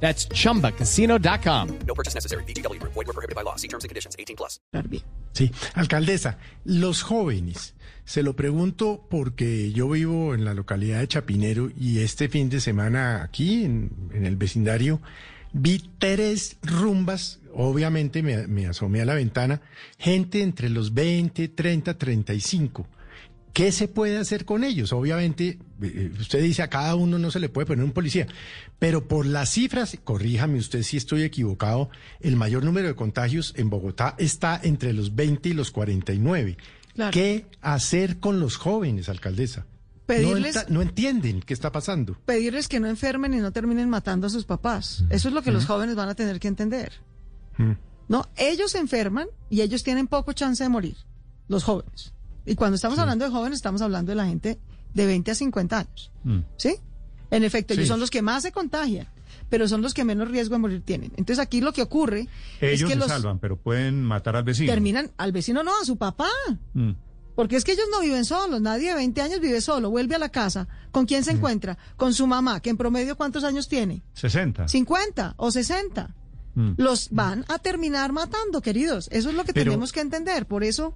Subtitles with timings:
[0.00, 1.78] That's chumbacasino.com.
[1.86, 2.44] No purchase necessary.
[2.44, 2.80] BGW.
[2.80, 3.56] Void were prohibited by law.
[3.56, 4.14] See terms and conditions.
[4.16, 4.60] 18 plus.
[5.32, 7.74] Sí, alcaldesa, los jóvenes,
[8.06, 12.60] se lo pregunto porque yo vivo en la localidad de Chapinero y este fin de
[12.60, 15.02] semana aquí en, en el vecindario
[15.52, 19.60] vi tres rumbas, obviamente me, me asomé a la ventana,
[19.98, 22.86] gente entre los 20, 30, 35.
[23.56, 24.92] ¿Qué se puede hacer con ellos?
[24.92, 28.26] Obviamente, eh, usted dice a cada uno no se le puede poner un policía,
[28.78, 31.88] pero por las cifras, corríjame usted si estoy equivocado,
[32.20, 36.58] el mayor número de contagios en Bogotá está entre los 20 y los 49.
[36.94, 37.10] Claro.
[37.12, 39.64] ¿Qué hacer con los jóvenes, alcaldesa?
[40.06, 42.14] Pedirles- No, enta- no entienden qué está pasando.
[42.26, 45.02] pedirles que no enfermen y no terminen matando a sus papás.
[45.08, 46.92] Eso es lo que los jóvenes van a tener que entender.
[48.08, 50.96] No, ellos se enferman y ellos tienen poco chance de morir,
[51.48, 52.12] los jóvenes.
[52.46, 54.58] Y cuando estamos hablando de jóvenes, estamos hablando de la gente
[54.94, 56.10] de 20 a 50 años.
[56.56, 56.76] ¿Sí?
[57.30, 59.08] En efecto, ellos son los que más se contagian,
[59.50, 61.10] pero son los que menos riesgo de morir tienen.
[61.16, 62.28] Entonces aquí lo que ocurre
[62.60, 64.72] es Ellos que se los salvan, pero pueden matar al vecino.
[64.72, 66.28] terminan al vecino no, a su papá.
[66.74, 66.92] Mm.
[67.34, 70.18] Porque es que ellos no viven solos, nadie de 20 años vive solo, vuelve a
[70.18, 70.68] la casa.
[70.90, 71.76] ¿Con quién se encuentra?
[71.96, 74.02] Con su mamá, que en promedio ¿cuántos años tiene?
[74.14, 74.68] 60.
[74.68, 76.14] 50 o 60.
[76.54, 76.70] Mm.
[76.78, 79.08] Los van a terminar matando, queridos.
[79.12, 80.46] Eso es lo que Pero- tenemos que entender.
[80.46, 80.94] Por eso,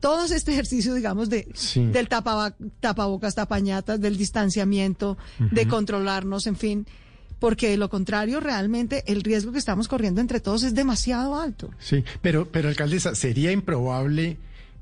[0.00, 1.84] todo este ejercicio, digamos, de, Sí.
[1.86, 6.86] del tapaba- tapabocas, tapañatas, del distanciamiento, de controlarnos, en fin.
[7.38, 11.70] Porque de lo contrario, realmente el riesgo que estamos corriendo entre todos es demasiado alto.
[11.78, 14.38] Sí, pero, pero alcaldesa, sería improbable,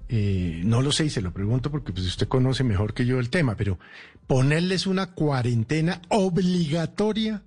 [0.08, 3.18] eh, no lo sé y se lo pregunto porque pues usted conoce mejor que yo
[3.18, 3.78] el tema, pero
[4.26, 7.42] ponerles una cuarentena obligatoria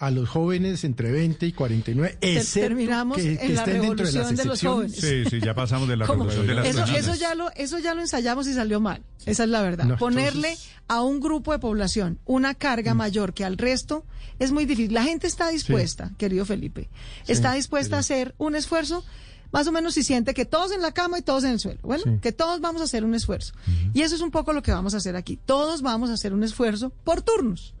[0.00, 4.06] a los jóvenes entre 20 y 49, excepto terminamos que, en que la estén dentro
[4.06, 5.00] de las revolución de los excepciones.
[5.02, 5.24] jóvenes.
[5.30, 6.24] Sí, sí, ya pasamos de la ¿Cómo?
[6.24, 7.00] revolución de las Eso, personas.
[7.00, 9.02] eso ya lo, eso ya lo ensayamos y salió mal.
[9.26, 9.84] Esa es la verdad.
[9.86, 14.04] No, Ponerle entonces- a un grupo de población una carga mayor que al resto
[14.38, 14.94] es muy difícil.
[14.94, 16.88] La gente está dispuesta, querido Felipe,
[17.26, 19.04] está dispuesta a hacer un esfuerzo.
[19.50, 21.80] Más o menos si siente que todos en la cama y todos en el suelo.
[21.82, 22.10] Bueno, Sí.
[22.20, 23.54] que todos vamos a hacer un esfuerzo.
[23.94, 25.38] Y eso es un poco lo que vamos a hacer aquí.
[25.44, 27.74] Todos vamos a hacer un esfuerzo por turnos.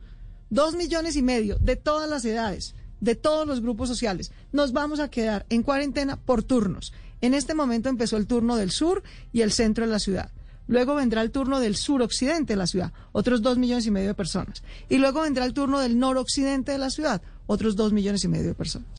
[0.50, 4.32] Dos millones y medio de todas las edades, de todos los grupos sociales.
[4.50, 6.92] Nos vamos a quedar en cuarentena por turnos.
[7.20, 10.30] En este momento empezó el turno del sur y el centro de la ciudad.
[10.66, 14.14] Luego vendrá el turno del suroccidente de la ciudad, otros dos millones y medio de
[14.14, 14.62] personas.
[14.88, 18.48] Y luego vendrá el turno del noroccidente de la ciudad, otros dos millones y medio
[18.48, 18.97] de personas.